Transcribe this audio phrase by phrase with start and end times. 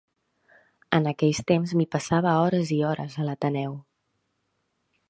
[0.97, 3.79] En aquells temps m'hi passava hores i hores, a l'Ateneu.